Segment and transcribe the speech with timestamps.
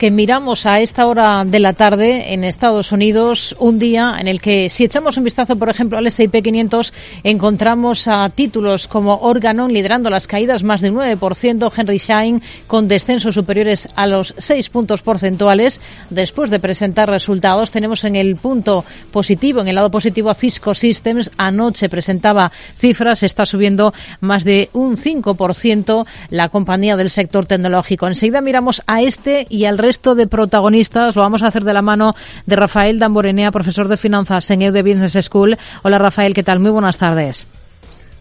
[0.00, 4.40] que miramos a esta hora de la tarde en Estados Unidos, un día en el
[4.40, 9.70] que si echamos un vistazo, por ejemplo, al S&P 500, encontramos a títulos como Organon
[9.70, 15.02] liderando las caídas más de 9%, Henry Schein con descensos superiores a los 6 puntos
[15.02, 15.82] porcentuales.
[16.08, 20.72] Después de presentar resultados, tenemos en el punto positivo, en el lado positivo a Cisco
[20.72, 21.30] Systems.
[21.36, 28.08] Anoche presentaba cifras, está subiendo más de un 5% la compañía del sector tecnológico.
[28.08, 31.16] Enseguida miramos a este y al resto de protagonistas.
[31.16, 32.14] Lo vamos a hacer de la mano
[32.46, 35.58] de Rafael Damborenea, profesor de finanzas en EUDE Business School.
[35.82, 36.60] Hola Rafael, ¿qué tal?
[36.60, 37.46] Muy buenas tardes.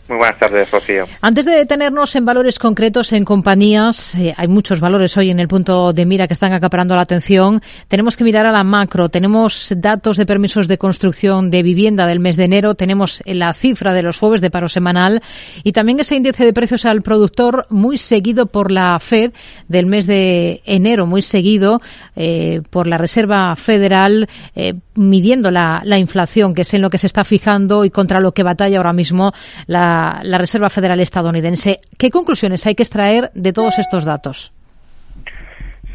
[0.09, 1.05] Muy buenas tardes, Rocío.
[1.21, 5.47] Antes de detenernos en valores concretos en compañías, eh, hay muchos valores hoy en el
[5.47, 7.61] punto de mira que están acaparando la atención.
[7.87, 9.09] Tenemos que mirar a la macro.
[9.09, 12.73] Tenemos datos de permisos de construcción de vivienda del mes de enero.
[12.73, 15.21] Tenemos la cifra de los jueves de paro semanal
[15.63, 19.31] y también ese índice de precios al productor muy seguido por la Fed
[19.67, 21.81] del mes de enero, muy seguido
[22.15, 26.97] eh, por la Reserva Federal, eh, midiendo la, la inflación, que es en lo que
[26.97, 29.31] se está fijando y contra lo que batalla ahora mismo
[29.65, 29.89] la
[30.23, 31.79] la, Reserva Federal estadounidense.
[31.97, 34.53] ¿Qué conclusiones hay que extraer de todos estos datos?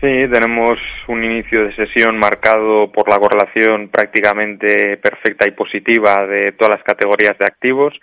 [0.01, 6.53] Sí, tenemos un inicio de sesión marcado por la correlación prácticamente perfecta y positiva de
[6.53, 7.99] todas las categorías de activos,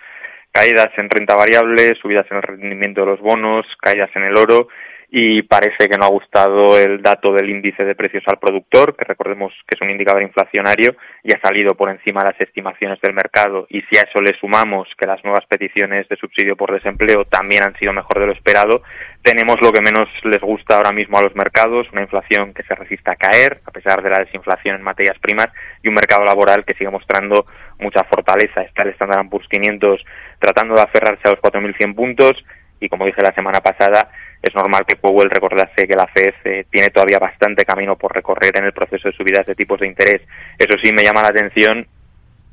[0.51, 4.67] caídas en renta variable, subidas en el rendimiento de los bonos, caídas en el oro
[5.13, 9.03] y parece que no ha gustado el dato del índice de precios al productor, que
[9.03, 13.13] recordemos que es un indicador inflacionario y ha salido por encima de las estimaciones del
[13.13, 13.67] mercado.
[13.69, 17.63] Y si a eso le sumamos que las nuevas peticiones de subsidio por desempleo también
[17.63, 18.83] han sido mejor de lo esperado,
[19.21, 22.73] tenemos lo que menos les gusta ahora mismo a los mercados, una inflación que se
[22.73, 25.47] resiste a caer, a pesar de la desinflación en materias primas,
[25.83, 27.43] y un mercado laboral que sigue mostrando
[27.79, 28.61] mucha fortaleza.
[28.61, 30.05] Está el Standard Poor's 500
[30.39, 32.45] tratando de aferrarse a los 4.100 puntos,
[32.79, 34.09] y como dije la semana pasada,
[34.41, 38.57] es normal que Powell recordase que la Fed eh, tiene todavía bastante camino por recorrer
[38.57, 40.21] en el proceso de subidas de tipos de interés.
[40.57, 41.85] Eso sí me llama la atención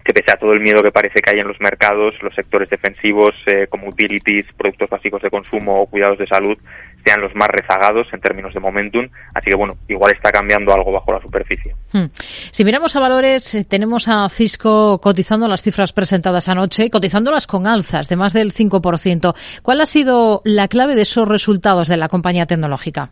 [0.04, 2.70] que pese a todo el miedo que parece que hay en los mercados, los sectores
[2.70, 6.56] defensivos eh, como utilities, productos básicos de consumo o cuidados de salud
[7.04, 9.08] sean los más rezagados en términos de momentum.
[9.34, 11.74] Así que bueno, igual está cambiando algo bajo la superficie.
[11.92, 12.06] Hmm.
[12.50, 17.66] Si miramos a valores, eh, tenemos a Cisco cotizando las cifras presentadas anoche, cotizándolas con
[17.66, 19.34] alzas de más del 5%.
[19.62, 23.10] ¿Cuál ha sido la clave de esos resultados de la compañía tecnológica?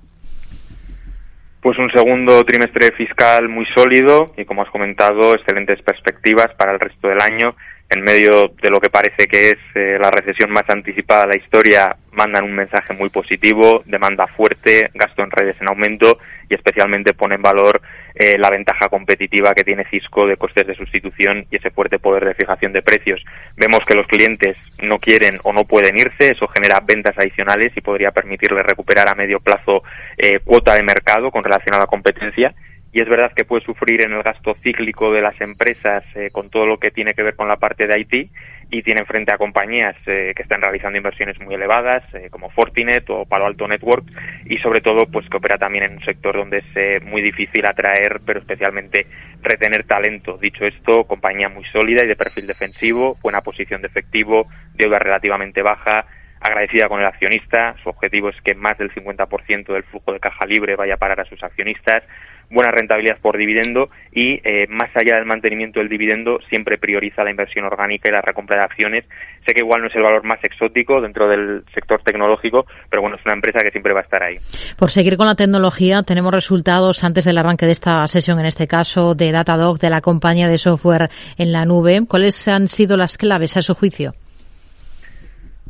[1.61, 6.79] Pues un segundo trimestre fiscal muy sólido y, como has comentado, excelentes perspectivas para el
[6.79, 7.57] resto del año.
[7.89, 11.37] En medio de lo que parece que es eh, la recesión más anticipada de la
[11.37, 17.15] historia, mandan un mensaje muy positivo, demanda fuerte, gasto en redes en aumento y especialmente
[17.15, 17.81] pone en valor
[18.15, 22.25] eh, la ventaja competitiva que tiene Cisco de costes de sustitución y ese fuerte poder
[22.25, 23.23] de fijación de precios.
[23.57, 27.83] Vemos que los clientes no quieren o no pueden irse, eso genera ventas adicionales y
[27.83, 29.85] podría permitirles recuperar a medio plazo
[30.17, 32.55] eh, cuota de mercado con relación a la competencia
[32.97, 36.49] y es verdad que puede sufrir en el gasto cíclico de las empresas eh, con
[36.49, 38.31] todo lo que tiene que ver con la parte de IT
[38.71, 43.05] y tienen frente a compañías eh, que están realizando inversiones muy elevadas eh, como Fortinet
[43.11, 44.07] o Palo Alto Network
[44.47, 48.23] y sobre todo pues que opera también en un sector donde es muy difícil atraer
[48.25, 49.07] pero especialmente
[49.43, 50.39] retener talento.
[50.39, 55.61] Dicho esto, compañía muy sólida y de perfil defensivo, buena posición de efectivo, deuda relativamente
[55.61, 56.07] baja,
[56.47, 57.75] agradecida con el accionista.
[57.83, 61.21] Su objetivo es que más del 50% del flujo de caja libre vaya a parar
[61.21, 62.03] a sus accionistas
[62.51, 67.31] buena rentabilidad por dividendo y eh, más allá del mantenimiento del dividendo siempre prioriza la
[67.31, 69.05] inversión orgánica y la recompra de acciones.
[69.47, 73.17] Sé que igual no es el valor más exótico dentro del sector tecnológico, pero bueno,
[73.17, 74.37] es una empresa que siempre va a estar ahí.
[74.79, 78.67] Por seguir con la tecnología, tenemos resultados antes del arranque de esta sesión, en este
[78.67, 81.09] caso de Datadog, de la compañía de software
[81.39, 82.01] en la nube.
[82.09, 84.15] ¿Cuáles han sido las claves a su juicio?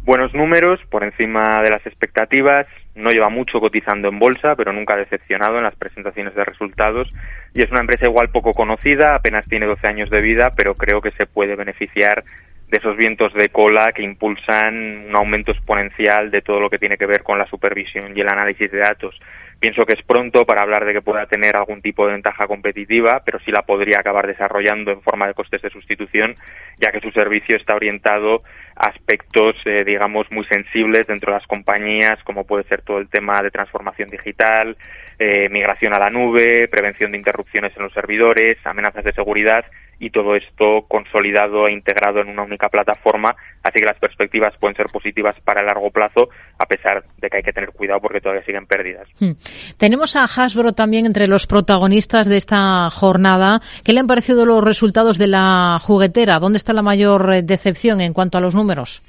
[0.07, 4.95] Buenos números, por encima de las expectativas, no lleva mucho cotizando en bolsa, pero nunca
[4.95, 7.13] ha decepcionado en las presentaciones de resultados
[7.53, 11.01] y es una empresa igual poco conocida, apenas tiene 12 años de vida, pero creo
[11.01, 12.23] que se puede beneficiar
[12.69, 16.97] de esos vientos de cola que impulsan un aumento exponencial de todo lo que tiene
[16.97, 19.19] que ver con la supervisión y el análisis de datos.
[19.59, 23.23] Pienso que es pronto para hablar de que pueda tener algún tipo de ventaja competitiva,
[23.25, 26.35] pero sí la podría acabar desarrollando en forma de costes de sustitución,
[26.79, 28.43] ya que su servicio está orientado
[28.75, 33.09] a aspectos, eh, digamos, muy sensibles dentro de las compañías, como puede ser todo el
[33.09, 34.77] tema de transformación digital,
[35.19, 39.65] eh, migración a la nube, prevención de interrupciones en los servidores, amenazas de seguridad
[39.99, 44.77] y todo esto consolidado e integrado en una única plataforma, así que las perspectivas pueden
[44.77, 46.29] ser positivas para el largo plazo,
[46.59, 49.09] a pesar de que hay que tener cuidado porque todavía siguen pérdidas.
[49.21, 49.33] Hmm.
[49.77, 53.61] Tenemos a Hasbro también entre los protagonistas de esta jornada.
[53.85, 56.39] ¿Qué le han parecido los resultados de la juguetera?
[56.39, 59.03] ¿Dónde está la mayor eh, decepción en cuanto a los números?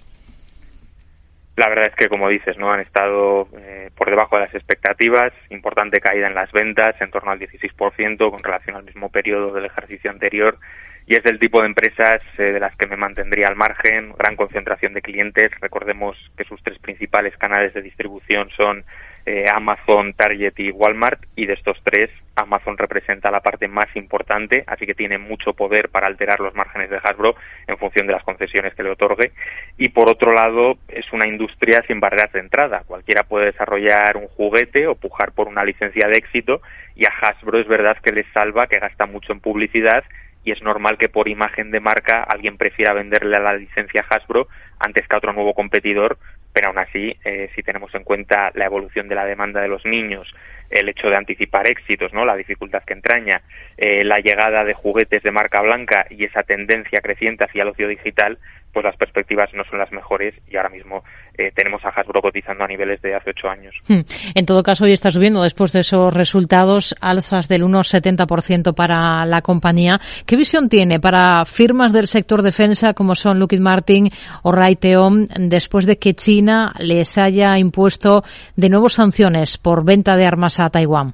[1.57, 5.33] La verdad es que, como dices, no han estado eh, por debajo de las expectativas,
[5.50, 9.65] importante caída en las ventas, en torno al 16% con relación al mismo periodo del
[9.65, 10.59] ejercicio anterior,
[11.07, 14.36] y es del tipo de empresas eh, de las que me mantendría al margen, gran
[14.36, 15.50] concentración de clientes.
[15.59, 18.86] Recordemos que sus tres principales canales de distribución son
[19.27, 24.63] eh, Amazon, Target y Walmart, y de estos tres, Amazon representa la parte más importante,
[24.65, 27.35] así que tiene mucho poder para alterar los márgenes de Hasbro
[27.68, 29.33] en función de las concesiones que le otorgue.
[29.77, 32.83] Y por otro lado, es una industria sin barreras de entrada.
[32.88, 36.62] Cualquiera puede desarrollar un juguete o pujar por una licencia de éxito,
[36.95, 40.06] y a Hasbro es verdad que le salva, que gasta mucho en publicidad
[40.45, 44.47] y es normal que por imagen de marca alguien prefiera venderle a la licencia Hasbro
[44.79, 46.18] antes que a otro nuevo competidor
[46.57, 49.86] pero aún así, eh, si tenemos en cuenta la evolución de la demanda de los
[49.86, 50.27] niños,
[50.69, 52.25] el hecho de anticipar éxitos, ¿no?
[52.25, 53.41] la dificultad que entraña,
[53.77, 57.87] eh, la llegada de juguetes de marca blanca y esa tendencia creciente hacia el ocio
[57.87, 58.37] digital,
[58.73, 61.03] pues las perspectivas no son las mejores y ahora mismo
[61.37, 63.75] eh, tenemos a Hasbro cotizando a niveles de hace ocho años.
[63.87, 64.01] Hmm.
[64.35, 69.41] En todo caso, hoy está subiendo después de esos resultados, alzas del 1,70% para la
[69.41, 69.99] compañía.
[70.25, 74.09] ¿Qué visión tiene para firmas del sector defensa como son Lockheed Martin
[74.43, 78.23] o Raytheon después de que China les haya impuesto
[78.55, 81.13] de nuevo sanciones por venta de armas a Taiwán?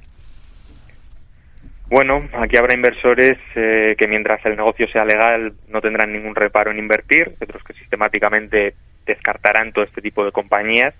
[1.88, 6.70] Bueno, aquí habrá inversores eh, que mientras el negocio sea legal no tendrán ningún reparo
[6.70, 8.74] en invertir, otros que sistemáticamente
[9.04, 10.94] descartarán todo este tipo de compañías,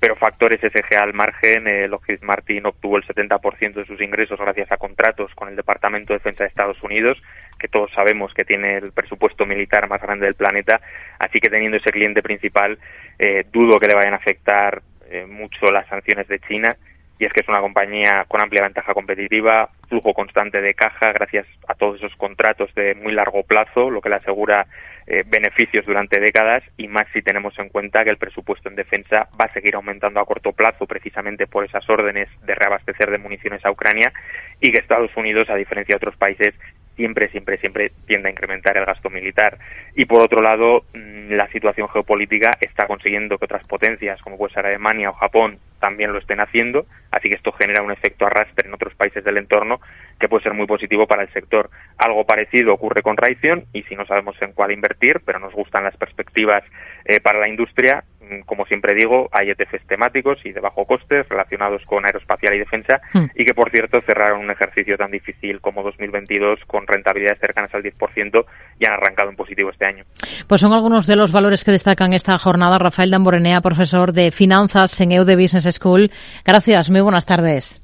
[0.00, 4.72] pero factores SG al margen, eh, Lockheed Martin obtuvo el 70% de sus ingresos gracias
[4.72, 7.22] a contratos con el Departamento de Defensa de Estados Unidos,
[7.58, 10.80] que todos sabemos que tiene el presupuesto militar más grande del planeta,
[11.18, 12.78] así que teniendo ese cliente principal,
[13.18, 14.82] eh, dudo que le vayan a afectar
[15.28, 16.76] mucho las sanciones de China
[17.20, 21.46] y es que es una compañía con amplia ventaja competitiva, flujo constante de caja gracias
[21.68, 24.66] a todos esos contratos de muy largo plazo, lo que le asegura
[25.06, 26.62] eh, beneficios durante décadas.
[26.78, 30.18] Y más si tenemos en cuenta que el presupuesto en defensa va a seguir aumentando
[30.18, 34.10] a corto plazo precisamente por esas órdenes de reabastecer de municiones a Ucrania
[34.58, 36.54] y que Estados Unidos, a diferencia de otros países,
[37.00, 39.56] siempre, siempre, siempre tiende a incrementar el gasto militar.
[39.96, 44.52] Y por otro lado, mm, la situación geopolítica está consiguiendo que otras potencias, como puede
[44.52, 48.68] ser Alemania o Japón, también lo estén haciendo, así que esto genera un efecto arrastre
[48.68, 49.80] en otros países del entorno
[50.18, 51.70] que puede ser muy positivo para el sector.
[51.96, 55.84] Algo parecido ocurre con Raytheon y si no sabemos en cuál invertir, pero nos gustan
[55.84, 56.62] las perspectivas
[57.06, 58.04] eh, para la industria,
[58.46, 63.00] como siempre digo, hay ETFs temáticos y de bajo coste relacionados con aeroespacial y defensa
[63.12, 63.26] hmm.
[63.34, 67.82] y que, por cierto, cerraron un ejercicio tan difícil como 2022 con rentabilidades cercanas al
[67.82, 68.44] 10%
[68.78, 70.04] y han arrancado en positivo este año.
[70.46, 72.78] Pues son algunos de los valores que destacan esta jornada.
[72.78, 76.10] Rafael Damborenea, profesor de finanzas en EUDE Business School.
[76.44, 77.82] Gracias, muy buenas tardes.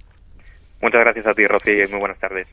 [0.81, 2.45] Muchas gracias a ti, Rocío, y muy buenas tardes.